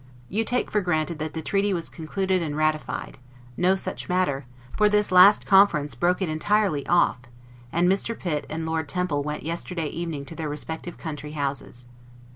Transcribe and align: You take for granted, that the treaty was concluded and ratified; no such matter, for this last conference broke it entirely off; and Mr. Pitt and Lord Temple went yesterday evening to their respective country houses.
You 0.29 0.43
take 0.43 0.71
for 0.71 0.81
granted, 0.81 1.19
that 1.19 1.33
the 1.33 1.43
treaty 1.43 1.75
was 1.75 1.87
concluded 1.87 2.41
and 2.41 2.57
ratified; 2.57 3.19
no 3.55 3.75
such 3.75 4.09
matter, 4.09 4.45
for 4.75 4.89
this 4.89 5.11
last 5.11 5.45
conference 5.45 5.93
broke 5.93 6.23
it 6.23 6.27
entirely 6.27 6.87
off; 6.87 7.19
and 7.71 7.87
Mr. 7.87 8.17
Pitt 8.17 8.47
and 8.49 8.65
Lord 8.65 8.89
Temple 8.89 9.21
went 9.21 9.43
yesterday 9.43 9.89
evening 9.89 10.25
to 10.25 10.35
their 10.35 10.49
respective 10.49 10.97
country 10.97 11.33
houses. 11.33 11.85